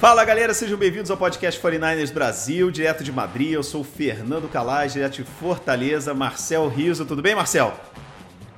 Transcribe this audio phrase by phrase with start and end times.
[0.00, 3.54] Fala galera, sejam bem-vindos ao podcast 49ers Brasil, direto de Madrid.
[3.54, 6.14] Eu sou o Fernando Calais, direto de Fortaleza.
[6.14, 7.74] Marcel Riso, tudo bem, Marcel?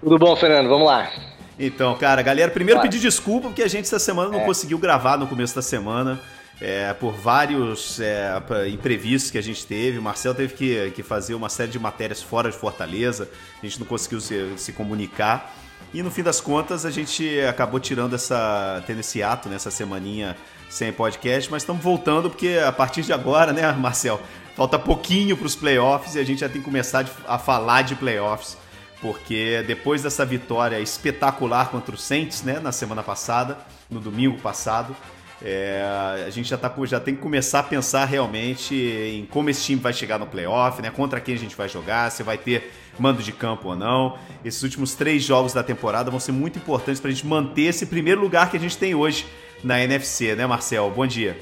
[0.02, 0.68] Tudo bom, Fernando?
[0.68, 1.10] Vamos lá.
[1.58, 4.44] Então, cara, galera, primeiro pedir desculpa porque a gente essa semana não é.
[4.44, 6.20] conseguiu gravar no começo da semana.
[6.60, 8.34] É, por vários é,
[8.70, 9.96] imprevistos que a gente teve.
[9.96, 13.30] O Marcel teve que, que, fazer uma série de matérias fora de Fortaleza,
[13.62, 15.54] a gente não conseguiu se, se, comunicar.
[15.94, 18.82] E no fim das contas, a gente acabou tirando essa.
[18.86, 20.36] tendo esse ato nessa semaninha
[20.70, 24.20] sem podcast, mas estamos voltando porque a partir de agora, né, Marcel?
[24.54, 27.96] Falta pouquinho para os playoffs e a gente já tem que começar a falar de
[27.96, 28.56] playoffs,
[29.00, 33.58] porque depois dessa vitória espetacular contra o Saints, né, na semana passada,
[33.90, 34.94] no domingo passado,
[35.42, 35.82] é,
[36.26, 39.80] a gente já, tá, já tem que começar a pensar realmente em como esse time
[39.80, 40.90] vai chegar no playoff, né?
[40.90, 44.18] Contra quem a gente vai jogar, se vai ter mando de campo ou não.
[44.44, 47.86] Esses últimos três jogos da temporada vão ser muito importantes para a gente manter esse
[47.86, 49.24] primeiro lugar que a gente tem hoje
[49.62, 50.90] na NFC, né, Marcel?
[50.90, 51.36] Bom dia.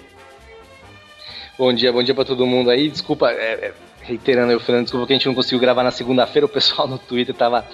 [1.58, 2.88] Bom dia, bom dia para todo mundo aí.
[2.88, 6.46] Desculpa, é, é, reiterando aí, Fernando, desculpa que a gente não conseguiu gravar na segunda-feira.
[6.46, 7.66] O pessoal no Twitter tava,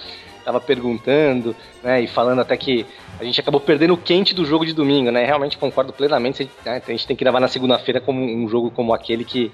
[0.43, 2.85] tava perguntando, né, e falando até que
[3.19, 5.23] a gente acabou perdendo o quente do jogo de domingo, né?
[5.23, 6.49] Realmente concordo plenamente.
[6.65, 9.51] Né, a gente tem que gravar na segunda-feira como um jogo como aquele que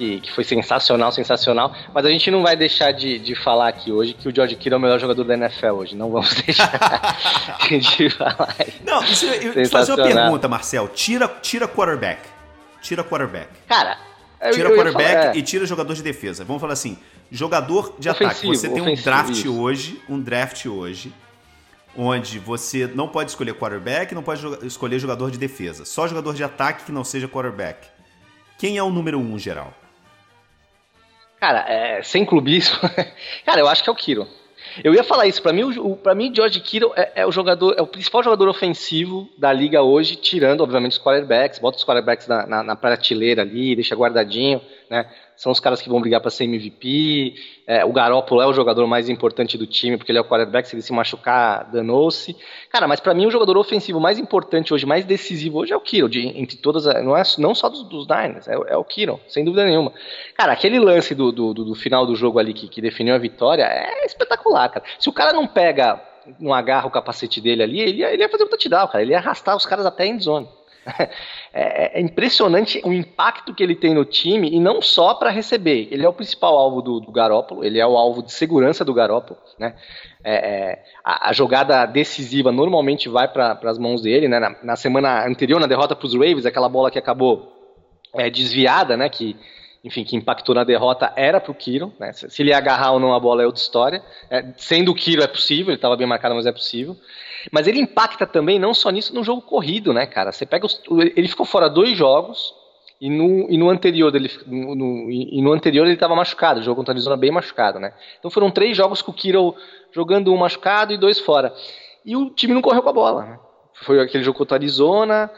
[0.00, 1.74] que, que, foi sensacional, sensacional.
[1.92, 4.74] Mas a gente não vai deixar de, de falar aqui hoje que o George Kittle
[4.74, 5.94] é o melhor jogador da NFL hoje.
[5.94, 6.70] Não vamos deixar
[7.68, 8.56] de falar.
[8.82, 10.88] Não, isso, eu te fazer uma pergunta, Marcel.
[10.88, 12.22] Tira, tira quarterback.
[12.80, 13.48] Tira quarterback.
[13.68, 13.98] Cara,
[14.54, 15.38] tira quarterback falar, é.
[15.38, 16.44] e tira jogador de defesa.
[16.44, 16.96] Vamos falar assim:
[17.30, 18.46] jogador de ofensivo, ataque.
[18.46, 19.60] Você tem um draft isso.
[19.60, 21.12] hoje, um draft hoje,
[21.94, 25.84] onde você não pode escolher quarterback, não pode escolher jogador de defesa.
[25.84, 27.86] Só jogador de ataque que não seja quarterback.
[28.56, 29.74] Quem é o número um geral?
[31.40, 32.78] Cara, é, sem clubismo,
[33.46, 34.28] cara, eu acho que é o Kiro.
[34.82, 37.74] Eu ia falar isso, para mim, o, para mim, George Kittle é, é, o jogador,
[37.76, 42.26] é o principal jogador ofensivo da liga hoje, tirando, obviamente, os quarterbacks, bota os quarterbacks
[42.26, 45.06] na, na, na prateleira ali, deixa guardadinho, né?
[45.40, 47.34] são os caras que vão brigar para ser MVP.
[47.66, 50.68] É, o Garoppolo é o jogador mais importante do time, porque ele é o quarterback,
[50.68, 52.36] se ele se machucar, danou-se.
[52.68, 55.80] Cara, mas para mim o jogador ofensivo mais importante hoje, mais decisivo hoje é o
[55.80, 59.18] Kiro, de, entre todas, não, é, não só dos, dos Niners, é, é, o Kiro,
[59.28, 59.94] sem dúvida nenhuma.
[60.36, 63.18] Cara, aquele lance do, do, do, do final do jogo ali que, que definiu a
[63.18, 64.84] vitória é espetacular, cara.
[64.98, 66.00] Se o cara não pega,
[66.38, 69.12] não agarra o capacete dele ali, ele ia, ele ia fazer um touchdown, cara, ele
[69.12, 70.48] ia arrastar os caras até a endzone.
[71.52, 75.88] É, é, impressionante o impacto que ele tem no time e não só para receber.
[75.90, 78.94] Ele é o principal alvo do, do Garópolo, ele é o alvo de segurança do
[78.94, 79.74] Garópolo, né?
[80.22, 84.38] É, é a, a, jogada decisiva normalmente vai para as mãos dele, né?
[84.38, 87.52] Na, na, semana anterior, na derrota para os Ravens, aquela bola que acabou
[88.14, 89.08] é, desviada, né?
[89.08, 89.36] Que
[89.82, 91.92] enfim, que impactou na derrota era para o Kiro.
[91.98, 92.12] Né?
[92.12, 94.02] Se ele agarrar ou não a bola é outra história.
[94.30, 96.96] É, sendo o Kiro é possível, ele estava bem marcado, mas é possível.
[97.50, 100.32] Mas ele impacta também, não só nisso, no jogo corrido, né, cara?
[100.32, 100.82] Você pega os,
[101.16, 102.54] ele ficou fora dois jogos
[103.00, 106.76] e no, e no anterior dele, no, no, e no anterior ele estava machucado, jogo
[106.76, 107.94] contra a Arizona bem machucado, né?
[108.18, 109.54] Então foram três jogos com o Kiro
[109.90, 111.54] jogando um machucado e dois fora.
[112.04, 113.24] E o time não correu com a bola.
[113.24, 113.38] Né?
[113.72, 115.30] Foi aquele jogo contra a Arizona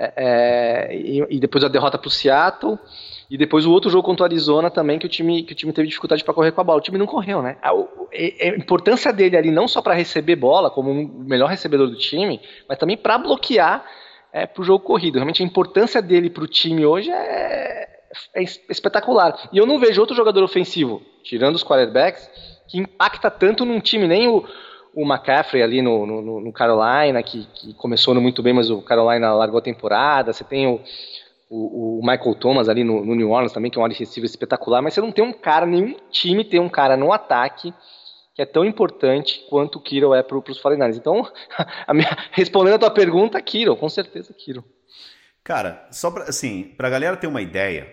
[0.00, 2.78] é, é, e, e, depois a derrota para o Seattle.
[3.30, 5.72] E depois o outro jogo contra o Arizona também, que o time, que o time
[5.72, 6.78] teve dificuldade para correr com a bola.
[6.78, 7.58] O time não correu, né?
[7.62, 11.96] A, a importância dele ali, não só para receber bola, como o melhor recebedor do
[11.96, 13.84] time, mas também para bloquear
[14.32, 15.16] é, para o jogo corrido.
[15.16, 17.88] Realmente a importância dele para o time hoje é,
[18.34, 19.48] é, espetacular.
[19.52, 22.28] E eu não vejo outro jogador ofensivo, tirando os quarterbacks,
[22.66, 24.44] que impacta tanto num time, nem o,
[24.94, 29.32] o McCaffrey ali no, no, no Carolina, que, que, começou muito bem, mas o Carolina
[29.32, 30.32] largou a temporada.
[30.32, 30.80] Você tem o,
[31.48, 34.82] o, o, Michael Thomas ali no, no, New Orleans também, que é um receiver espetacular,
[34.82, 37.72] mas você não tem um cara, nenhum time tem um cara no ataque
[38.34, 41.28] que é tão importante quanto o Kiro é para os 49 Então,
[41.86, 44.64] a minha, respondendo a tua pergunta, Kiro, com certeza Kiro.
[45.42, 47.88] Cara, só para assim, pra galera ter uma ideia,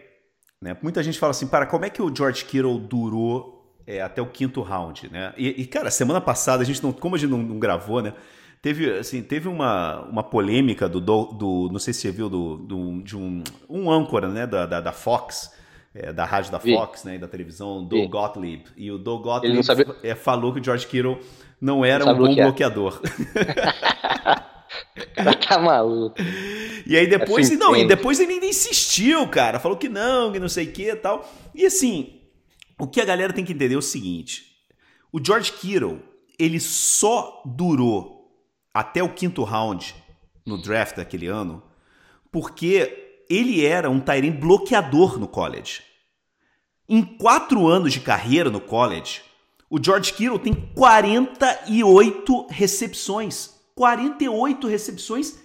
[0.61, 0.77] né?
[0.81, 3.56] Muita gente fala assim, para como é que o George Kittle durou
[3.87, 5.33] é, até o quinto round, né?
[5.37, 8.13] E, e, cara, semana passada a gente não, como a gente não, não gravou, né?
[8.61, 12.57] Teve, assim, teve uma, uma polêmica do, do, do Não sei se você viu, do,
[12.57, 15.55] do, de um, um âncora né, da, da, da Fox,
[15.95, 18.65] é, da rádio da Fox, né, da televisão, Doug Gottlieb.
[18.75, 19.61] E o Doug Gottlieb
[20.03, 21.19] é, falou que o George Kittle
[21.61, 22.99] não era não um bom bloqueador.
[25.47, 26.15] tá maluco.
[26.85, 30.39] E aí depois, assim, não, e depois ele ainda insistiu, cara, falou que não, que
[30.39, 31.29] não sei o que e tal.
[31.55, 32.16] E assim,
[32.79, 34.57] o que a galera tem que entender é o seguinte:
[35.11, 36.01] o George Kittle,
[36.37, 38.31] ele só durou
[38.73, 39.95] até o quinto round
[40.45, 41.63] no draft daquele ano
[42.31, 45.81] porque ele era um Tyrene bloqueador no college.
[46.87, 49.21] Em quatro anos de carreira no college,
[49.69, 53.55] o George Kittle tem 48 recepções.
[53.75, 55.37] 48 recepções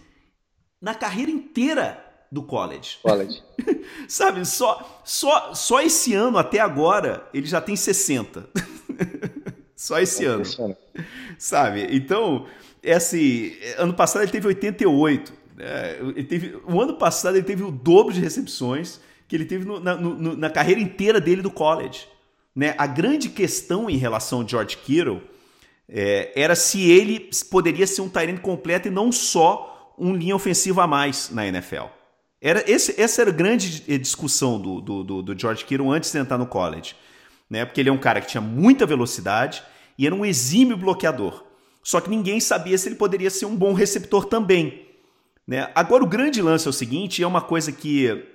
[0.80, 2.98] na carreira inteira do college.
[3.02, 3.42] College.
[4.08, 8.48] Sabe, só, só, só esse ano até agora ele já tem 60.
[9.76, 10.44] só esse é ano.
[11.36, 11.86] Sabe?
[11.94, 12.46] Então,
[12.82, 15.30] é assim, ano passado ele teve 88.
[15.58, 19.66] É, ele teve, o ano passado ele teve o dobro de recepções que ele teve
[19.66, 22.08] no, na, no, na carreira inteira dele do college.
[22.56, 22.74] Né?
[22.78, 25.20] A grande questão em relação ao George Kittle
[25.86, 30.84] é, era se ele poderia ser um Tyrant completo e não só um linha ofensiva
[30.84, 32.01] a mais na NFL.
[32.44, 36.10] Era, esse, essa era a grande eh, discussão do, do, do, do George Kittle antes
[36.10, 36.96] de entrar no college.
[37.48, 37.64] Né?
[37.64, 39.62] Porque ele é um cara que tinha muita velocidade
[39.96, 41.44] e era um exímio bloqueador.
[41.84, 44.86] Só que ninguém sabia se ele poderia ser um bom receptor também.
[45.46, 45.70] Né?
[45.72, 48.28] Agora, o grande lance é o seguinte: é uma coisa que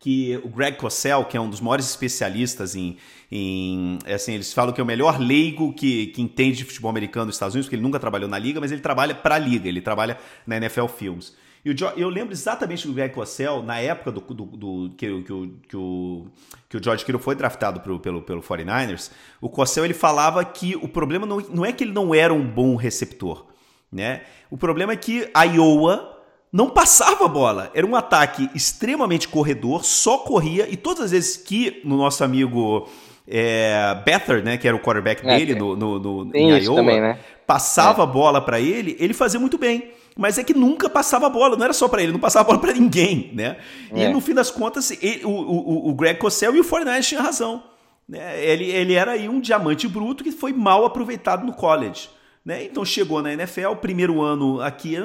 [0.00, 2.96] que o Greg Cosell, que é um dos maiores especialistas em,
[3.32, 7.26] em assim, eles falam que é o melhor leigo que, que entende de futebol americano
[7.26, 9.68] nos Estados Unidos, porque ele nunca trabalhou na liga, mas ele trabalha para a liga,
[9.68, 11.34] ele trabalha na NFL Films.
[11.68, 15.32] E o, eu lembro exatamente do Greg Cosell, na época do, do, do que, que,
[15.32, 16.26] o, que, o,
[16.66, 20.74] que o George Kittle foi draftado pro, pelo, pelo 49ers, o Cosell ele falava que
[20.76, 23.44] o problema não, não é que ele não era um bom receptor,
[23.92, 24.22] né?
[24.50, 26.16] O problema é que a Iowa
[26.50, 27.70] não passava a bola.
[27.74, 32.88] Era um ataque extremamente corredor, só corria, e todas as vezes que no nosso amigo
[33.28, 37.00] é, Bether, né, que era o quarterback é, dele no, no, no em Iowa, também,
[37.00, 37.18] né?
[37.46, 38.04] passava é.
[38.04, 39.92] a bola para ele, ele fazia muito bem.
[40.16, 42.46] Mas é que nunca passava a bola, não era só para ele, não passava a
[42.46, 43.56] bola para ninguém, né?
[43.94, 44.08] E é.
[44.08, 47.62] no fim das contas, ele, o, o, o Greg Cosell e o 49 tinham razão.
[48.08, 48.44] Né?
[48.44, 52.08] Ele, ele era aí um diamante bruto que foi mal aproveitado no college.
[52.48, 52.64] Né?
[52.64, 54.96] Então chegou na NFL, primeiro ano aqui,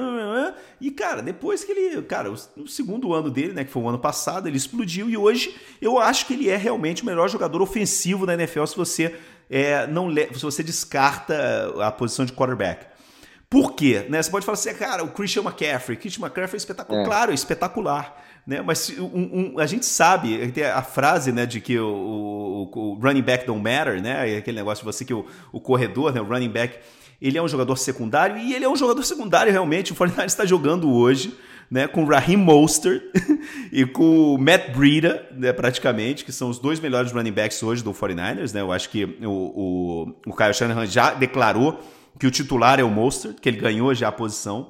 [0.79, 3.99] e cara, depois que ele, cara, o segundo ano dele, né, que foi o ano
[3.99, 8.25] passado, ele explodiu e hoje eu acho que ele é realmente o melhor jogador ofensivo
[8.25, 9.19] da NFL se você
[9.49, 12.85] é, não se você descarta a posição de quarterback.
[13.49, 14.05] Por quê?
[14.07, 14.23] Né?
[14.23, 17.05] Você pode falar assim, cara, o Christian McCaffrey, Christian McCaffrey é espetacular, é.
[17.05, 18.23] claro, é espetacular.
[18.47, 18.61] Né?
[18.61, 21.89] Mas um, um, a gente sabe, tem a frase né, de que o,
[22.73, 24.37] o, o, running back don't matter, né?
[24.37, 26.79] Aquele negócio de você que o, o corredor, né, o running back
[27.21, 29.92] ele é um jogador secundário e ele é um jogador secundário realmente.
[29.92, 31.36] O Fortnite está jogando hoje
[31.69, 33.01] né, com o Raheem Mostert
[33.71, 37.83] e com o Matt Breida, né, praticamente, que são os dois melhores running backs hoje
[37.83, 38.54] do 49ers.
[38.54, 38.62] Né?
[38.62, 41.80] Eu acho que o, o, o Kyle Shanahan já declarou
[42.19, 44.69] que o titular é o Mostert, que ele ganhou já a posição.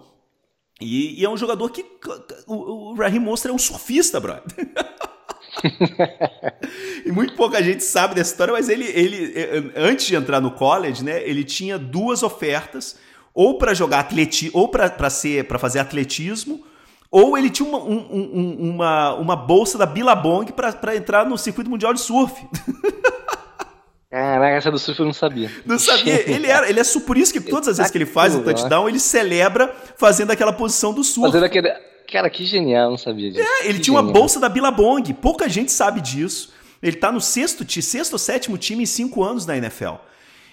[0.79, 1.85] E, e é um jogador que.
[2.47, 4.43] O, o Raheem Mostert é um surfista, brother.
[7.05, 11.03] e muito pouca gente sabe dessa história, mas ele, ele, antes de entrar no college,
[11.03, 12.97] né, ele tinha duas ofertas,
[13.33, 16.63] ou para jogar atletismo, ou para ser para fazer atletismo,
[17.11, 21.69] ou ele tinha uma, um, um, uma, uma bolsa da Billabong para entrar no circuito
[21.69, 22.33] mundial de surf.
[24.09, 25.51] Caraca, essa do surf eu não sabia.
[25.65, 26.29] Não sabia.
[26.29, 28.87] Ele, era, ele é por isso que todas as vezes que ele faz o touchdown,
[28.87, 31.31] ele celebra fazendo aquela posição do surf.
[31.31, 31.71] Fazendo aquele,
[32.13, 33.43] Cara, que genial, não sabia disso.
[33.43, 34.03] É, ele que tinha genial.
[34.03, 36.53] uma bolsa da Billabong, pouca gente sabe disso.
[36.83, 39.95] Ele tá no sexto, sexto ou sétimo time em cinco anos na NFL.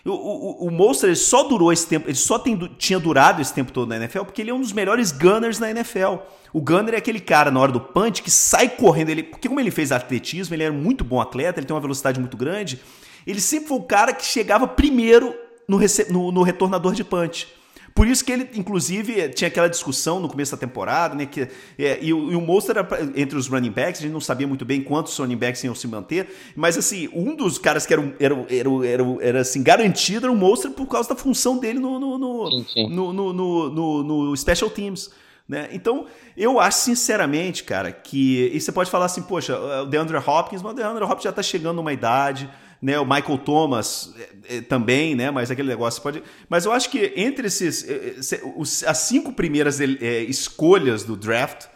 [0.05, 3.71] O, o, o Monster só durou esse tempo, ele só tem, tinha durado esse tempo
[3.71, 6.19] todo na NFL porque ele é um dos melhores gunners na NFL.
[6.53, 9.11] O gunner é aquele cara na hora do punch que sai correndo.
[9.11, 12.19] Ele, porque como ele fez atletismo, ele era muito bom atleta, ele tem uma velocidade
[12.19, 12.81] muito grande.
[13.27, 15.35] Ele sempre foi o cara que chegava primeiro
[15.69, 15.79] no,
[16.11, 17.49] no, no retornador de punch.
[17.95, 21.27] Por isso que ele, inclusive, tinha aquela discussão no começo da temporada, né?
[21.27, 24.21] Que, é, e, o, e o Monster era entre os running backs, a gente não
[24.21, 27.93] sabia muito bem quantos running backs iam se manter, mas assim, um dos caras que
[27.93, 31.79] era, era, era, era, era assim, garantido era o Monster por causa da função dele
[31.79, 32.89] no, no, no, sim, sim.
[32.89, 35.11] no, no, no, no, no Special Teams.
[35.49, 35.69] Né?
[35.73, 36.07] Então,
[36.37, 38.53] eu acho sinceramente, cara, que.
[38.55, 41.43] E você pode falar assim, poxa, o DeAndre Hopkins, mas o DeAndre Hopkins já tá
[41.43, 42.49] chegando numa idade
[42.81, 42.99] né?
[42.99, 44.15] O Michael Thomas
[44.49, 45.31] é, é, também, né?
[45.31, 46.23] Mas aquele negócio pode.
[46.49, 48.41] Mas eu acho que entre esses é,
[48.87, 51.67] as cinco primeiras escolhas do draft,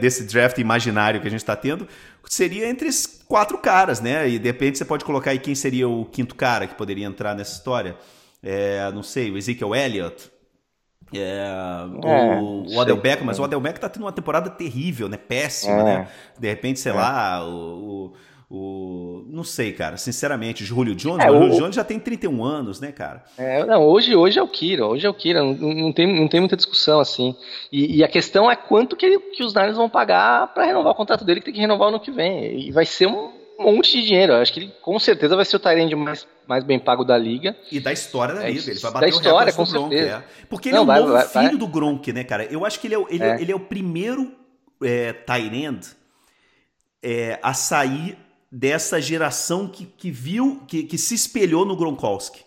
[0.00, 1.88] desse draft imaginário que a gente está tendo,
[2.26, 4.28] seria entre esses quatro caras, né?
[4.28, 7.34] E de repente você pode colocar aí quem seria o quinto cara que poderia entrar
[7.34, 7.96] nessa história.
[8.42, 10.30] É, não sei, o Ezekiel Elliott.
[11.12, 15.08] É, é, o, o Odell Beckham, mas o Odell Beckham tá tendo uma temporada terrível,
[15.08, 15.16] né?
[15.16, 15.84] Péssima, é.
[15.84, 16.08] né?
[16.38, 18.14] De repente, sei lá, o, o
[18.56, 22.78] O, não sei, cara, sinceramente, Julio Jones, é, o Julio Jones já tem 31 anos,
[22.78, 23.24] né, cara?
[23.36, 26.28] É, não, hoje, hoje é o Kira, hoje é o Kira, não, não, tem, não
[26.28, 27.34] tem muita discussão assim.
[27.72, 30.92] E, e a questão é quanto que, ele, que os Niners vão pagar para renovar
[30.92, 32.68] o contrato dele, que tem que renovar no que vem.
[32.68, 34.34] E vai ser um monte de dinheiro.
[34.34, 37.18] Eu acho que ele com certeza vai ser o Tyrande mais, mais bem pago da
[37.18, 37.56] liga.
[37.72, 38.70] E da história da é, liga.
[38.70, 40.16] Ele vai bater da história, com Gronk, certeza.
[40.16, 40.44] É.
[40.48, 41.56] Porque ele não, é o vai, novo vai, filho vai.
[41.56, 42.44] do Gronk, né, cara?
[42.44, 43.40] Eu acho que ele é, ele é.
[43.42, 44.32] ele é o primeiro
[44.80, 45.88] é, Tyrande
[47.02, 48.16] é, a sair
[48.54, 52.44] dessa geração que, que viu, que, que se espelhou no Gronkowski.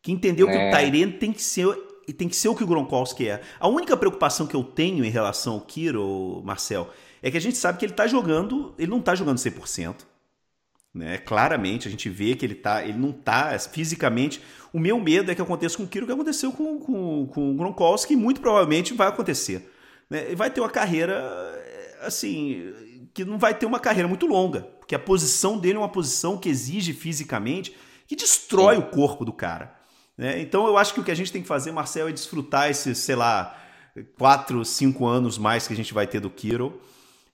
[0.00, 0.52] Que entendeu é.
[0.52, 0.70] que o é.
[0.70, 1.66] Tyrene tem que ser
[2.16, 3.42] tem que ser o que o Gronkowski é.
[3.60, 6.88] A única preocupação que eu tenho em relação ao Kiro, Marcel,
[7.20, 9.94] é que a gente sabe que ele tá jogando, ele não tá jogando 100%.
[10.94, 11.18] Né?
[11.18, 14.40] Claramente a gente vê que ele tá, ele não tá fisicamente.
[14.72, 17.50] O meu medo é que aconteça com o Kiro o que aconteceu com, com, com
[17.50, 19.70] o Gronkowski e muito provavelmente vai acontecer.
[20.08, 20.34] Né?
[20.34, 21.14] Vai ter uma carreira
[22.00, 22.72] assim,
[23.12, 26.38] que não vai ter uma carreira muito longa, porque a posição dele é uma posição
[26.38, 27.76] que exige fisicamente,
[28.06, 28.80] que destrói Sim.
[28.80, 29.74] o corpo do cara.
[30.16, 30.40] Né?
[30.40, 32.96] Então eu acho que o que a gente tem que fazer, Marcel, é desfrutar esses,
[32.96, 33.54] sei lá,
[34.16, 36.80] quatro, cinco anos mais que a gente vai ter do Kiro.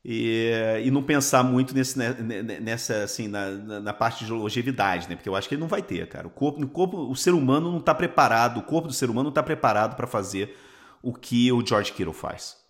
[0.05, 0.51] E,
[0.85, 2.13] e não pensar muito nesse, né,
[2.61, 5.15] nessa, assim, na, na, parte de longevidade, né?
[5.15, 6.27] Porque eu acho que ele não vai ter, cara.
[6.27, 9.25] O corpo, o, corpo, o ser humano não está preparado, o corpo do ser humano
[9.25, 10.59] não está preparado para fazer
[11.01, 12.64] o que o George Kittle faz.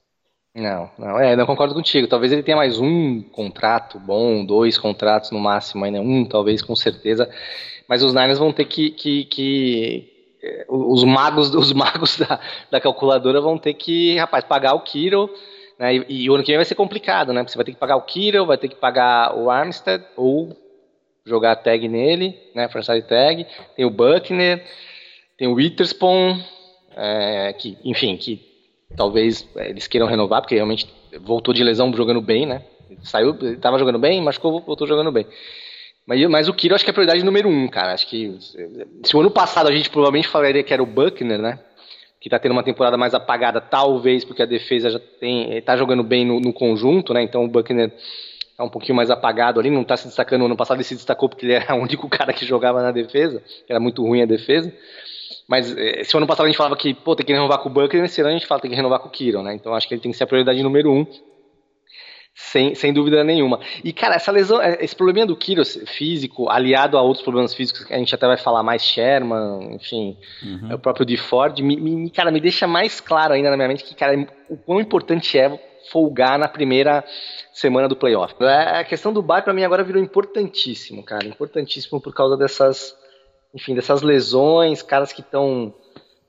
[0.54, 2.06] Não, não, é, não concordo contigo.
[2.06, 6.76] Talvez ele tenha mais um contrato bom, dois contratos no máximo, ainda um, talvez, com
[6.76, 7.28] certeza.
[7.88, 12.38] Mas os Niners vão ter que, que, que eh, os magos, os magos da,
[12.70, 15.28] da calculadora vão ter que, rapaz, pagar o Kiro,
[15.76, 15.96] né?
[15.96, 17.42] E, e, o ano que vem vai ser complicado, né?
[17.42, 20.56] Você vai ter que pagar o Kiro, vai ter que pagar o Armstead ou
[21.26, 22.68] jogar a tag nele, né?
[22.68, 23.44] Franchise tag.
[23.74, 24.64] Tem o Buckner,
[25.36, 26.38] tem o Witherspoon,
[26.96, 28.53] é, que, enfim, que
[28.96, 30.86] talvez é, eles queiram renovar, porque realmente
[31.20, 32.62] voltou de lesão jogando bem, né?
[33.02, 35.26] Saiu, estava jogando bem, machucou, voltou jogando bem.
[36.06, 37.94] Mas, mas o Kiro acho que é a prioridade número um, cara.
[37.94, 38.36] Acho que
[39.02, 41.58] se o ano passado a gente provavelmente falaria que era o Buckner, né?
[42.20, 46.02] Que tá tendo uma temporada mais apagada, talvez porque a defesa já tem, tá jogando
[46.02, 47.22] bem no, no conjunto, né?
[47.22, 47.92] Então o Buckner
[48.56, 50.40] tá um pouquinho mais apagado ali, não tá se destacando.
[50.40, 52.92] No ano passado ele se destacou porque ele era o único cara que jogava na
[52.92, 54.72] defesa, era muito ruim a defesa.
[55.48, 57.72] Mas eh, se ano passado a gente falava que pô, tem que renovar com o
[57.72, 59.54] Bucker, nesse ano a gente fala que tem que renovar com o Kiro, né?
[59.54, 61.06] Então acho que ele tem que ser a prioridade número um,
[62.34, 63.60] sem, sem dúvida nenhuma.
[63.82, 67.84] E, cara, essa lesão, eh, esse probleminha do Kiro físico, aliado a outros problemas físicos
[67.84, 70.74] que a gente até vai falar mais, Sherman, enfim, uhum.
[70.74, 73.84] o próprio de Ford, me, me, cara, me deixa mais claro ainda na minha mente
[73.84, 74.16] que, cara,
[74.48, 75.48] o quão importante é
[75.90, 77.04] folgar na primeira
[77.52, 78.34] semana do playoff.
[78.42, 82.96] A questão do bye para mim agora virou importantíssimo, cara, importantíssimo por causa dessas
[83.54, 85.72] enfim, dessas lesões, caras que estão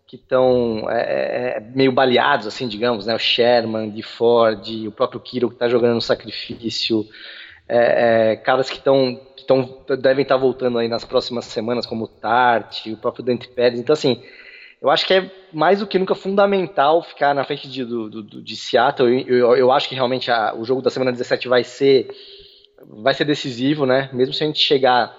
[0.08, 3.16] que estão é, é, é, meio baleados, assim, digamos, né?
[3.16, 7.08] O Sherman, de Ford, o próprio Kiro que está jogando no sacrifício,
[7.68, 12.06] é, é, caras que estão que devem estar tá voltando aí nas próximas semanas, como
[12.06, 13.80] o Tart, o próprio Dante Pérez.
[13.80, 14.22] Então, assim,
[14.86, 18.42] eu acho que é mais do que nunca fundamental ficar na frente de, do, do,
[18.42, 19.26] de Seattle.
[19.28, 22.08] Eu, eu, eu, acho que realmente a, o jogo da semana 17 vai ser
[22.88, 24.12] vai ser decisivo, né?
[24.14, 25.12] Mesmo se a gente chegar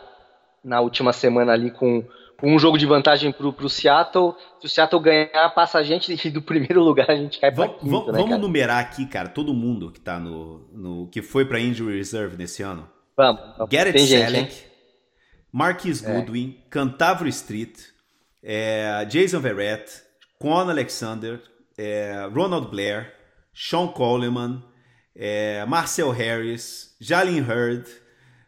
[0.63, 2.05] na última semana ali com,
[2.39, 4.35] com um jogo de vantagem pro, pro Seattle.
[4.61, 7.67] Se o Seattle ganhar, passa a gente e do primeiro lugar a gente cai pra
[7.67, 11.45] vamos, quinto, né, Vamos numerar aqui, cara, todo mundo que tá no, no que foi
[11.45, 12.89] pra Injury Reserve nesse ano.
[13.17, 13.41] Vamos.
[13.59, 13.69] vamos.
[13.69, 14.65] Garrett Selleck,
[15.51, 16.13] Marquis é.
[16.13, 17.96] Goodwin, Cantavro Street,
[18.49, 19.91] é, Jason Verrett,
[20.39, 21.43] Con Alexander,
[21.77, 23.13] é, Ronald Blair,
[23.53, 24.63] Sean Coleman,
[25.17, 27.89] é, Marcel Harris, Jalen Hurd,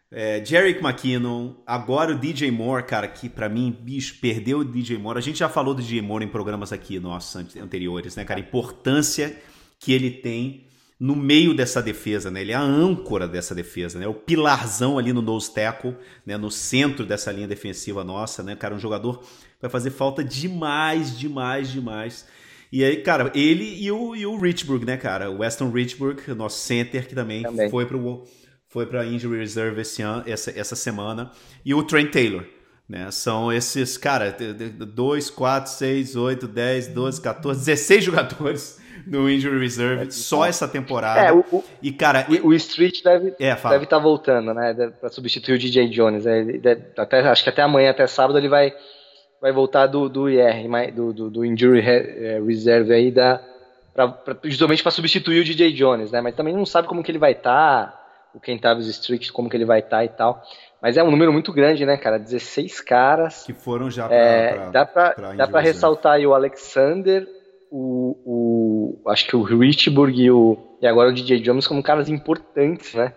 [0.09, 4.97] é, Jerick McKinnon, agora o DJ Moore, cara, que para mim, bicho, perdeu o DJ
[4.97, 5.19] Moore.
[5.19, 8.39] A gente já falou do DJ Moore em programas aqui nossos anteriores, né, cara?
[8.39, 9.35] A importância
[9.79, 10.68] que ele tem
[10.99, 12.41] no meio dessa defesa, né?
[12.41, 14.07] Ele é a âncora dessa defesa, né?
[14.07, 16.35] O pilarzão ali no nose tackle, né?
[16.35, 18.55] No centro dessa linha defensiva nossa, né?
[18.55, 19.23] Cara, um jogador
[19.61, 22.27] vai fazer falta demais, demais, demais.
[22.71, 25.31] E aí, cara, ele e o, e o Richburg, né, cara?
[25.31, 27.69] O Weston Richburg, nosso center, que também, também.
[27.69, 28.25] foi pro
[28.67, 31.31] foi para injury reserve esse ano, essa, essa semana.
[31.65, 32.45] E o Trent Taylor.
[32.87, 33.09] Né?
[33.11, 40.07] São esses, cara, 2, 4, 6, 8, 10, 12, 14, 16 jogadores no injury reserve
[40.07, 41.19] é, só essa temporada.
[41.19, 45.09] É, o, e cara, o, o Street deve é, deve estar tá voltando, né, para
[45.09, 46.23] substituir o DJ Jones.
[46.23, 46.61] Deve,
[46.97, 48.73] até, acho que até amanhã, até sábado ele vai
[49.41, 53.41] vai voltar do do IR, do, do, do injury é, reserve aí da
[53.93, 56.21] pra, pra, justamente para substituir o DJ Jones, né?
[56.21, 57.91] Mas também não sabe como que ele vai estar.
[57.91, 57.99] Tá
[58.33, 60.43] o Kentavious Street, como que ele vai estar tá e tal.
[60.81, 62.17] Mas é um número muito grande, né, cara?
[62.17, 63.43] 16 caras.
[63.43, 67.27] Que foram já pra, é, pra Dá pra, pra dá pra ressaltar aí o Alexander,
[67.71, 72.09] o, o, acho que o Richburg e, o, e agora o DJ Jones como caras
[72.09, 73.13] importantes, né?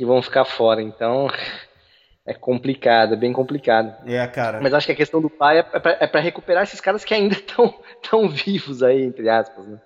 [0.00, 0.80] que vão ficar fora.
[0.80, 1.28] Então
[2.24, 3.94] é complicado, é bem complicado.
[4.08, 4.58] É, cara.
[4.60, 7.34] Mas acho que a questão do pai é para é recuperar esses caras que ainda
[7.36, 9.66] estão tão vivos aí, entre aspas.
[9.66, 9.78] Né?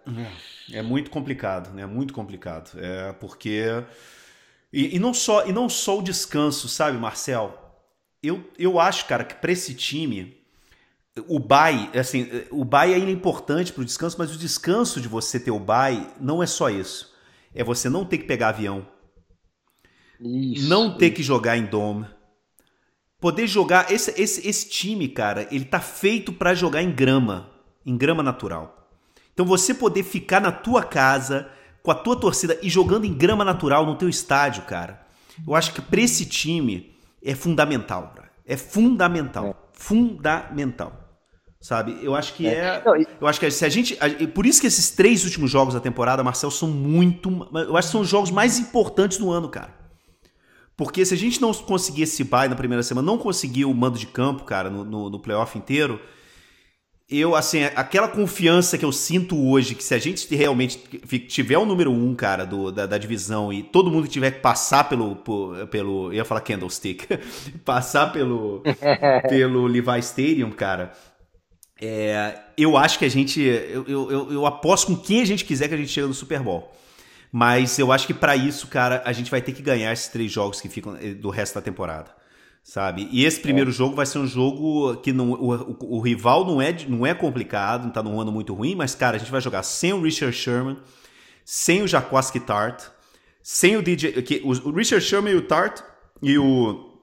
[0.73, 1.85] É, é muito complicado, né?
[1.85, 2.79] Muito complicado.
[2.79, 3.83] É porque.
[4.73, 7.57] E, e, não só, e não só o descanso, sabe, Marcel?
[8.23, 10.44] Eu, eu acho, cara, que para esse time.
[11.29, 15.07] O bye, assim, o bye ainda é importante para o descanso, mas o descanso de
[15.07, 17.15] você ter o bye não é só isso.
[17.55, 18.85] É você não ter que pegar avião,
[20.21, 21.15] isso, não ter isso.
[21.17, 22.07] que jogar em dome,
[23.21, 27.49] poder jogar esse, esse, esse time, cara, ele tá feito para jogar em grama,
[27.87, 28.91] em grama natural.
[29.33, 31.49] Então você poder ficar na tua casa
[31.81, 35.07] com a tua torcida e jogando em grama natural no teu estádio, cara.
[35.47, 38.33] Eu acho que para esse time é fundamental, cara.
[38.47, 39.55] É fundamental, é.
[39.73, 41.04] fundamental.
[41.65, 41.99] Sabe?
[42.03, 42.59] Eu acho que é.
[42.59, 42.83] é
[43.19, 43.97] eu acho que se a gente.
[44.35, 47.31] Por isso que esses três últimos jogos da temporada, Marcel, são muito.
[47.55, 49.75] Eu acho que são os jogos mais importantes do ano, cara.
[50.77, 53.99] Porque se a gente não conseguir esse bye na primeira semana, não conseguir o mando
[53.99, 55.99] de campo, cara, no, no, no playoff inteiro,
[57.09, 60.77] eu, assim, aquela confiança que eu sinto hoje, que se a gente realmente
[61.29, 64.87] tiver o número um, cara, do, da, da divisão e todo mundo tiver que passar
[64.87, 67.07] pelo, por, pelo eu ia falar Candlestick,
[67.65, 68.63] passar pelo,
[69.31, 70.93] pelo Levi Stadium, cara,
[71.87, 75.69] é, eu acho que a gente, eu, eu, eu aposto com quem a gente quiser
[75.69, 76.73] que a gente chega no Super Bowl.
[77.31, 80.31] Mas eu acho que para isso, cara, a gente vai ter que ganhar esses três
[80.31, 82.11] jogos que ficam eh, do resto da temporada.
[82.63, 83.09] Sabe?
[83.11, 83.73] E esse primeiro é.
[83.73, 87.13] jogo vai ser um jogo que não, o, o, o, rival não é, não é
[87.13, 90.01] complicado, não tá num ano muito ruim, mas, cara, a gente vai jogar sem o
[90.01, 90.79] Richard Sherman,
[91.45, 92.85] sem o Jaquaski Tart,
[93.43, 94.23] sem o DJ.
[94.23, 95.81] Que, o, o Richard Sherman e o Tart
[96.23, 96.94] e o.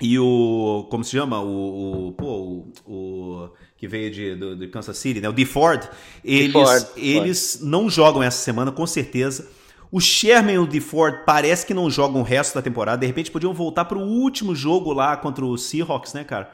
[0.00, 0.86] E o.
[0.90, 1.40] Como se chama?
[1.40, 2.08] O.
[2.08, 5.28] o pô, o, o que veio de, do, de Kansas City, né?
[5.28, 5.88] O D Ford.
[6.24, 7.70] Eles, Ford, eles Ford.
[7.70, 9.48] não jogam essa semana, com certeza.
[9.92, 12.98] O Sherman e o DeFord parece que não jogam o resto da temporada.
[12.98, 16.50] De repente podiam voltar para o último jogo lá contra o Seahawks, né, cara?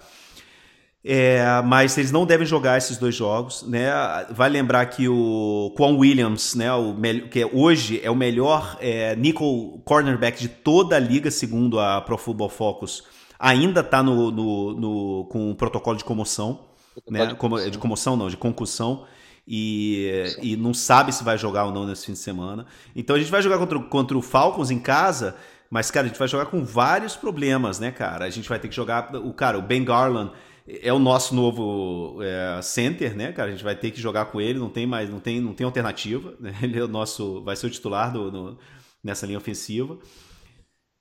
[1.05, 3.91] É, mas eles não devem jogar esses dois jogos, né?
[4.31, 6.97] Vai lembrar que o Quan Williams, né, o
[7.31, 12.18] que hoje é o melhor é, nickel cornerback de toda a liga, segundo a Pro
[12.18, 13.05] Football Focus,
[13.38, 16.61] ainda está no, no, no, com o protocolo de comoção,
[17.09, 17.27] né?
[17.27, 19.07] De, de comoção não, de concussão
[19.46, 22.66] e, e não sabe se vai jogar ou não nesse fim de semana.
[22.94, 25.37] Então a gente vai jogar contra, contra o Falcons em casa,
[25.70, 28.25] mas, cara, a gente vai jogar com vários problemas, né, cara?
[28.25, 29.14] A gente vai ter que jogar.
[29.16, 30.33] O cara, o Ben Garland
[30.66, 33.49] é o nosso novo é, center, né, cara?
[33.49, 35.64] A gente vai ter que jogar com ele, não tem mais, não tem, não tem
[35.64, 36.35] alternativa.
[36.40, 36.55] Né?
[36.62, 38.59] Ele é o nosso, vai ser o titular do, no,
[39.03, 39.99] nessa linha ofensiva.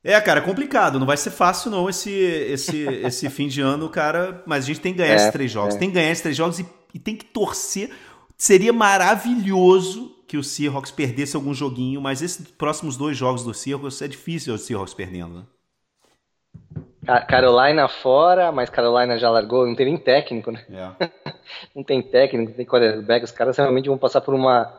[0.05, 4.43] É, cara, complicado, não vai ser fácil não esse esse esse fim de ano, cara,
[4.45, 5.75] mas a gente tem que ganhar é, esses três jogos.
[5.75, 5.79] É.
[5.79, 7.89] Tem que ganhar esses três jogos e, e tem que torcer
[8.37, 14.01] Seria maravilhoso que o Seahawks perdesse algum joguinho, mas esses próximos dois jogos do Seahawks
[14.01, 15.43] é difícil o Seahawks perdendo, né?
[17.27, 20.65] Carolina fora, mas Carolina já largou, não tem nem técnico, né?
[20.69, 21.33] É.
[21.75, 24.73] não tem técnico, não tem quarterback, os caras realmente vão passar por uma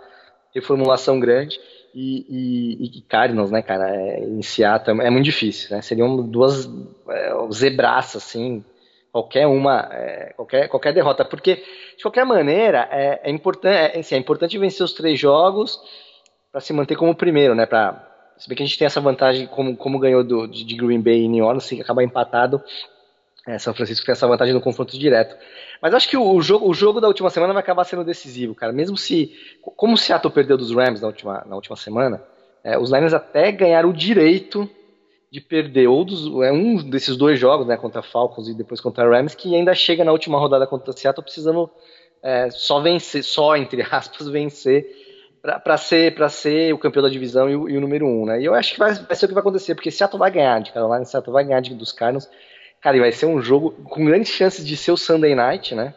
[0.53, 1.59] reformulação grande.
[1.99, 5.81] E, e, e Cardinals, né, cara, é, Seattle é muito difícil, né?
[5.81, 6.69] Seriam duas
[7.09, 8.63] é, zebraças, assim,
[9.11, 11.55] qualquer uma, é, qualquer, qualquer derrota, porque
[11.97, 15.81] de qualquer maneira é, é importante, é, assim, é importante vencer os três jogos
[16.53, 17.65] para se manter como primeiro, né?
[17.65, 18.07] Para
[18.37, 21.23] se bem que a gente tem essa vantagem como, como ganhou do, de Green Bay
[21.23, 22.63] e New Orleans, se acabar empatado,
[23.47, 25.37] é, São Francisco tem essa vantagem no confronto direto.
[25.81, 28.73] Mas acho que o, jogo, o jogo da última semana vai acabar sendo decisivo, cara.
[28.73, 29.33] Mesmo se,
[29.77, 32.23] como o Seattle perdeu dos Rams na última, na última semana,
[32.65, 34.69] é, os Niners até ganharam o direito
[35.31, 39.09] de perder ou dos, é um desses dois jogos, né, contra Falcons e depois contra
[39.09, 41.71] Rams, que ainda chega na última rodada contra Seattle precisando
[42.23, 44.87] é, só vencer, só entre aspas vencer
[45.43, 48.41] para ser para ser o campeão da divisão e o, e o, número um, né?
[48.41, 50.61] E eu acho que vai, vai ser o que vai acontecer, porque Seattle vai ganhar
[50.61, 52.29] de Carolina, Seattle vai ganhar de, dos Cardinals,
[52.87, 55.93] cara, e vai ser um jogo com grandes chances de ser o Sunday Night, né?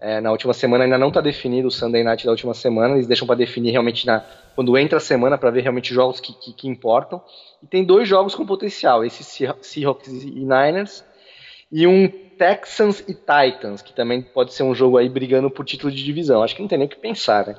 [0.00, 3.06] É, na última semana ainda não está definido o Sunday Night da última semana, eles
[3.06, 6.54] deixam para definir realmente na, quando entra a semana para ver realmente jogos que, que,
[6.54, 7.22] que, importam.
[7.62, 11.04] E tem dois jogos com potencial, esse Seahawks e Niners,
[11.70, 15.92] e um Texans e Titans, que também pode ser um jogo aí brigando por título
[15.92, 16.42] de divisão.
[16.42, 17.56] Acho que não tem nem o que pensar, né?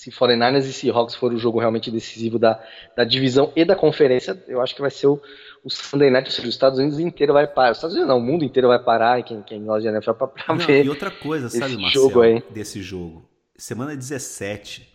[0.00, 2.58] Se 49ers e Seahawks for o jogo realmente decisivo da,
[2.96, 5.20] da divisão e da conferência, eu acho que vai ser o,
[5.62, 7.72] o Sunday Night, ou seja, os Estados Unidos inteiro vai parar.
[7.72, 10.12] Os Estados Unidos não, o mundo inteiro vai parar e quem, quem gosta de NFL
[10.12, 10.86] pra, pra não, ver.
[10.86, 12.42] E outra coisa, sabe, Marcelo, jogo aí.
[12.48, 13.28] desse jogo?
[13.58, 14.88] Semana 17,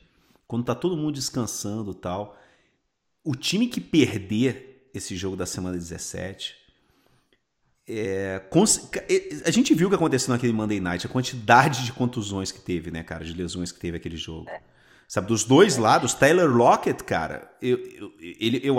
[0.48, 2.36] quando tá todo mundo descansando e tal,
[3.24, 6.56] o time que perder esse jogo da semana 17.
[7.88, 8.42] É,
[9.46, 12.90] a gente viu o que aconteceu naquele Monday Night, a quantidade de contusões que teve,
[12.90, 14.50] né, cara, de lesões que teve aquele jogo.
[15.08, 18.76] Sabe, dos dois lados, Tyler Lockett, cara, eu, eu, ele, eu,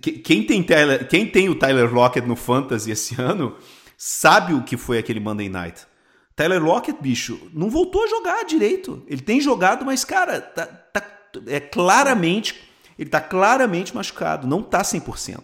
[0.00, 3.54] quem, tem Tyler, quem tem o Tyler Lockett no Fantasy esse ano
[3.96, 5.86] sabe o que foi aquele Monday Night.
[6.34, 9.02] Tyler Lockett, bicho, não voltou a jogar direito.
[9.08, 11.02] Ele tem jogado, mas, cara, tá, tá,
[11.46, 12.54] é claramente,
[12.98, 15.40] ele tá claramente machucado, não tá 100%.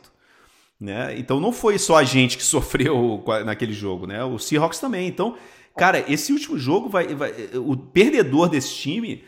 [0.80, 1.18] Né?
[1.18, 4.24] Então não foi só a gente que sofreu naquele jogo, né?
[4.24, 5.08] O Seahawks também.
[5.08, 5.36] Então,
[5.76, 9.24] cara, esse último jogo vai, vai o perdedor desse time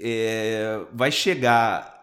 [0.00, 1.96] é, vai chegar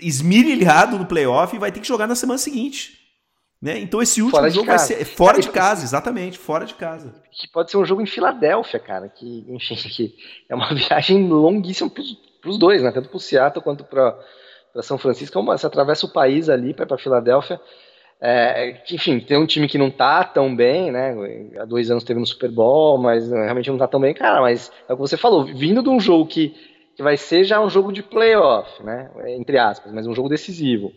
[0.00, 3.02] esmirilhado no playoff e vai ter que jogar na semana seguinte.
[3.60, 3.78] Né?
[3.78, 7.14] Então esse último jogo vai ser fora de casa, exatamente, fora de casa.
[7.30, 10.14] Que pode ser um jogo em Filadélfia, cara, que, enfim, que
[10.48, 12.90] é uma viagem longuíssima para os dois, né?
[12.90, 14.18] tanto para o Seattle quanto para
[14.82, 15.38] São Francisco.
[15.38, 17.60] É você atravessa o país ali para Filadélfia.
[18.24, 21.12] É, enfim, tem um time que não tá tão bem, né?
[21.58, 24.40] Há dois anos teve no Super Bowl, mas realmente não tá tão bem, cara.
[24.40, 26.54] Mas é o que você falou, vindo de um jogo que,
[26.94, 29.10] que vai ser já um jogo de playoff, né?
[29.38, 30.92] Entre aspas, mas um jogo decisivo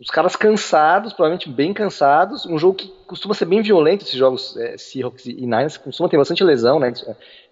[0.00, 4.56] os caras cansados, provavelmente bem cansados, um jogo que costuma ser bem violento, esses jogos
[4.56, 6.92] é, Seahawks e Niners, costuma ter bastante lesão, né?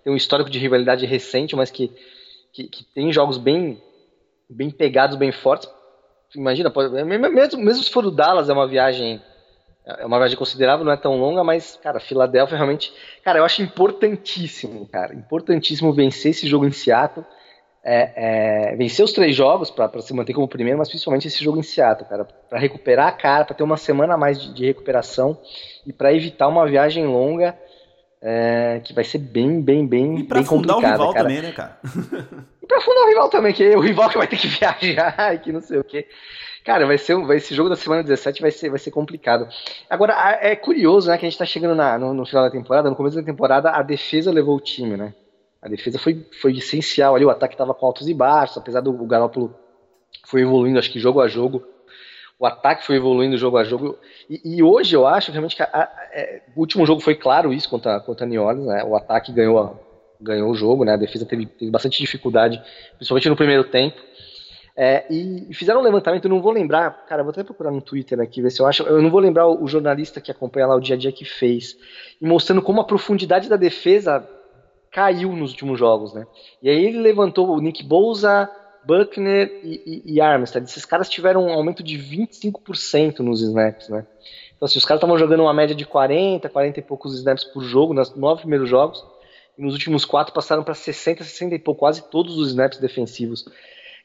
[0.02, 1.90] Tem um histórico de rivalidade recente, mas que,
[2.52, 3.80] que, que tem jogos bem,
[4.50, 5.70] bem pegados, bem fortes.
[6.34, 9.22] Imagina, pode, é, mesmo, mesmo se for o Dallas, é uma viagem
[9.84, 12.92] é uma viagem considerável, não é tão longa, mas, cara, Filadélfia realmente.
[13.24, 17.26] Cara, eu acho importantíssimo, cara, importantíssimo vencer esse jogo em Seattle
[17.84, 21.58] é, é, vencer os três jogos para se manter como primeiro, mas principalmente esse jogo
[21.58, 24.66] em Seattle, cara, para recuperar a cara, para ter uma semana a mais de, de
[24.66, 25.38] recuperação
[25.86, 27.58] e para evitar uma viagem longa
[28.22, 30.86] é, que vai ser bem, bem, bem, e pra bem complicada.
[30.86, 31.28] o rival cara.
[31.28, 31.78] também, né, cara?
[32.62, 35.34] e para fundar o rival também, que é o rival que vai ter que viajar
[35.34, 36.06] e que não sei o quê.
[36.64, 39.48] Cara, vai ser, vai, esse jogo da semana 17 vai ser, vai ser complicado.
[39.90, 42.88] Agora, é curioso, né, que a gente tá chegando na, no, no final da temporada,
[42.88, 45.12] no começo da temporada, a defesa levou o time, né?
[45.62, 48.92] A defesa foi, foi essencial ali, o ataque estava com altos e baixos, apesar do
[49.06, 49.54] Garoppolo
[50.26, 51.64] foi evoluindo, acho que jogo a jogo,
[52.36, 53.96] o ataque foi evoluindo jogo a jogo,
[54.28, 57.52] e, e hoje eu acho realmente que a, a, é, o último jogo foi claro
[57.52, 58.82] isso contra, contra a New Orleans, né?
[58.82, 59.78] o ataque ganhou,
[60.20, 60.94] ganhou o jogo, né?
[60.94, 62.60] a defesa teve, teve bastante dificuldade,
[62.96, 64.02] principalmente no primeiro tempo,
[64.74, 67.80] é, e, e, fizeram um levantamento, eu não vou lembrar, cara, vou até procurar no
[67.80, 70.66] Twitter aqui, ver se eu acho, eu não vou lembrar o, o jornalista que acompanha
[70.66, 71.76] lá o dia a dia que fez,
[72.20, 74.28] e mostrando como a profundidade da defesa
[74.92, 76.26] caiu nos últimos jogos, né?
[76.62, 78.48] E aí ele levantou o Nick Bouza,
[78.84, 80.68] Buckner e, e, e Armstead.
[80.68, 84.06] Esses caras tiveram um aumento de 25% nos snaps, né?
[84.54, 87.64] Então, assim, os caras estavam jogando uma média de 40, 40 e poucos snaps por
[87.64, 89.04] jogo nos nove primeiros jogos.
[89.56, 93.44] E nos últimos quatro passaram para 60, 60 e pouco, quase todos os snaps defensivos.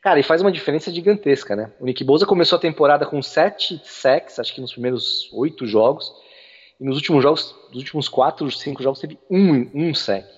[0.02, 1.72] Cara, e faz uma diferença gigantesca, né?
[1.80, 6.14] O Nick Bosa começou a temporada com 7 sacks, acho que nos primeiros oito jogos.
[6.80, 10.38] E nos últimos jogos, nos últimos quatro, cinco jogos, teve um, um sack.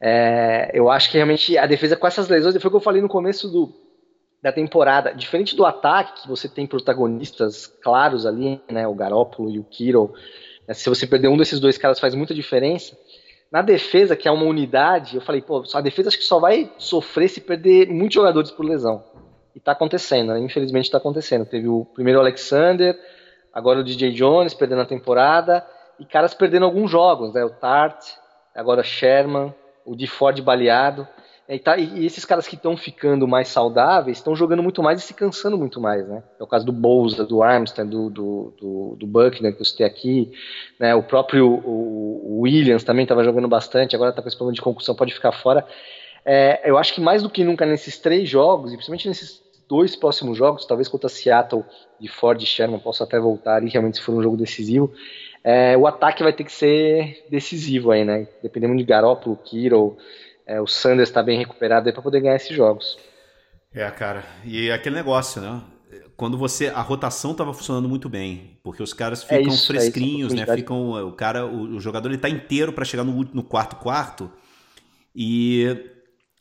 [0.00, 3.00] É, eu acho que realmente a defesa com essas lesões, foi o que eu falei
[3.00, 3.72] no começo do,
[4.42, 9.58] da temporada, diferente do ataque, que você tem protagonistas claros ali, né, o Garópolo e
[9.58, 10.12] o Kiro,
[10.68, 12.96] né, se você perder um desses dois caras faz muita diferença.
[13.50, 16.70] Na defesa, que é uma unidade, eu falei, pô, a defesa acho que só vai
[16.76, 19.02] sofrer se perder muitos jogadores por lesão.
[19.54, 20.40] E tá acontecendo, né?
[20.40, 21.46] infelizmente tá acontecendo.
[21.46, 22.98] Teve o primeiro Alexander,
[23.52, 25.64] agora o DJ Jones perdendo a temporada,
[25.98, 27.44] e caras perdendo alguns jogos, né?
[27.44, 28.04] O Tart,
[28.54, 29.54] agora Sherman,
[29.84, 31.06] o de Ford baleado.
[31.46, 35.06] E, tá, e esses caras que estão ficando mais saudáveis estão jogando muito mais e
[35.06, 36.22] se cansando muito mais, né?
[36.40, 39.84] É o caso do Bouza, do Armstrong, do, do, do, do Buckner, que eu citei
[39.84, 40.32] aqui.
[40.80, 40.94] Né?
[40.94, 44.62] O próprio o, o Williams também estava jogando bastante, agora está com esse problema de
[44.62, 45.66] concussão, pode ficar fora.
[46.24, 49.94] É, eu acho que mais do que nunca nesses três jogos, e principalmente nesses dois
[49.94, 51.64] próximos jogos, talvez contra Seattle
[52.00, 54.92] de Ford e Sherman, possa até voltar ali, realmente se for um jogo decisivo,
[55.44, 58.26] é, o ataque vai ter que ser decisivo aí, né?
[58.42, 59.98] Dependendo de Garoppolo, Kiro,
[60.46, 62.98] é, o Sanders está bem recuperado aí para poder ganhar esses jogos.
[63.72, 64.24] É, cara.
[64.42, 65.62] E aquele negócio, né?
[66.16, 69.66] Quando você a rotação estava funcionando muito bem, porque os caras é ficam é isso,
[69.66, 70.46] fresquinhos, né?
[70.46, 74.30] Ficam o cara, o, o jogador ele tá inteiro para chegar no, no quarto quarto
[75.14, 75.90] e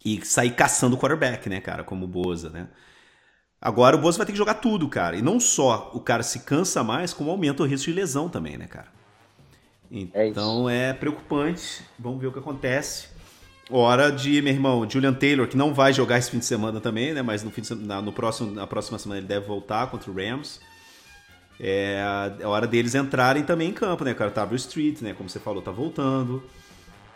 [0.06, 2.68] e sair caçando o quarterback, né, cara, como o Boza, né?
[3.62, 5.16] Agora o Bozo vai ter que jogar tudo, cara.
[5.16, 8.58] E não só o cara se cansa mais, como aumenta o risco de lesão também,
[8.58, 8.93] né, cara?
[9.94, 11.84] Então é, é preocupante.
[12.00, 13.08] Vamos ver o que acontece.
[13.70, 17.14] Hora de, meu irmão, Julian Taylor, que não vai jogar esse fim de semana também,
[17.14, 17.22] né?
[17.22, 20.14] Mas no, fim de, na, no próximo, na próxima semana ele deve voltar contra o
[20.14, 20.60] Rams.
[21.60, 22.02] É,
[22.40, 24.32] é hora deles entrarem também em campo, né, cara?
[24.32, 25.14] O Tavio Street, né?
[25.14, 26.44] Como você falou, tá voltando.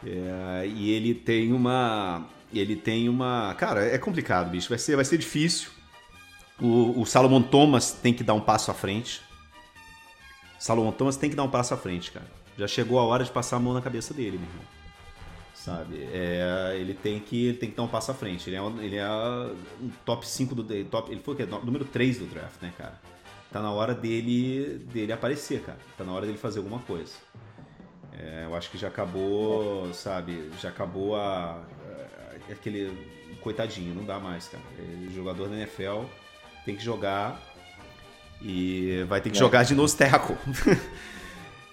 [0.06, 2.28] É, e ele tem uma.
[2.54, 3.56] Ele tem uma.
[3.56, 4.70] Cara, é complicado, bicho.
[4.70, 5.70] Vai ser, vai ser difícil.
[6.62, 9.22] O, o Salomon Thomas tem que dar um passo à frente.
[10.60, 12.38] Salomon Thomas tem que dar um passo à frente, cara.
[12.58, 14.65] Já chegou a hora de passar a mão na cabeça dele, meu irmão.
[15.54, 16.08] sabe?
[16.12, 18.50] É, ele tem que ele tem que dar um passo à frente.
[18.50, 19.10] Ele é, ele é
[19.82, 21.46] um top 5 do top, ele foi o quê?
[21.63, 23.00] número 3 do draft, né, cara?
[23.52, 25.78] Tá na hora dele dele aparecer, cara.
[25.98, 27.13] Tá na hora dele fazer alguma coisa.
[28.13, 30.50] É, eu acho que já acabou, sabe?
[30.60, 31.62] Já acabou a,
[32.50, 32.91] a aquele
[33.41, 34.63] coitadinho, não dá mais, cara.
[34.78, 36.04] Ele, jogador da NFL
[36.65, 37.39] tem que jogar
[38.41, 39.39] e vai ter que é.
[39.39, 40.36] jogar de tackle.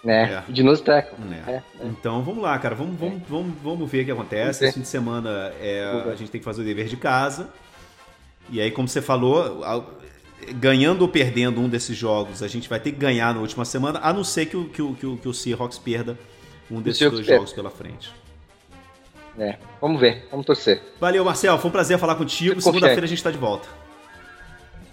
[0.04, 0.44] Né?
[0.46, 0.52] É.
[0.52, 1.16] De novo tackle.
[1.46, 1.52] É.
[1.52, 1.62] É.
[1.82, 2.74] Então vamos lá, cara.
[2.74, 4.64] Vamos, vamos, vamos, vamos ver o que acontece.
[4.64, 7.48] Esse fim de semana é, a gente tem que fazer o dever de casa.
[8.50, 9.64] E aí, como você falou,
[10.56, 14.00] ganhando ou perdendo um desses jogos, a gente vai ter que ganhar na última semana,
[14.02, 16.18] a não ser que o, que o, que o, que o Seahawks perda
[16.70, 18.12] um desses dois jogos pela frente.
[19.38, 20.80] É, vamos ver, vamos torcer.
[21.00, 22.60] Valeu, Marcel, foi um prazer falar contigo.
[22.60, 23.68] Segunda-feira a gente está de volta.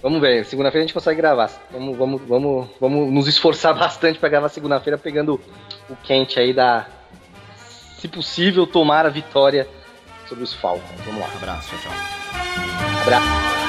[0.01, 1.51] Vamos ver, segunda-feira a gente consegue gravar.
[1.71, 5.39] Vamos, vamos, vamos, vamos nos esforçar bastante para gravar segunda-feira, pegando
[5.89, 6.87] o quente aí da.
[7.99, 9.67] Se possível, tomar a vitória
[10.27, 11.01] sobre os Falcons.
[11.05, 11.27] Vamos lá.
[11.35, 13.01] abraço, tchau, tchau.
[13.03, 13.60] Abraço.